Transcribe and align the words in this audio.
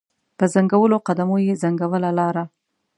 په 0.37 0.45
ځنګولو 0.53 0.97
قدمو 1.07 1.37
یې 1.47 1.59
ځنګوله 1.61 2.09
لاره 2.19 2.43